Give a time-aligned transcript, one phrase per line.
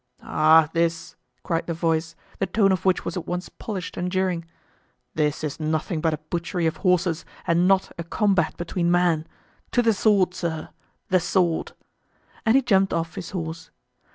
[0.23, 0.67] "Ah!
[0.73, 4.45] this," cried the voice, the tone of which was at once polished and jeering,
[5.13, 9.27] "this is nothing but a butchery of horses and not a combat between men.
[9.73, 10.69] To the sword, sir!
[11.09, 11.73] the sword!"
[12.47, 13.69] And he jumped off his horse.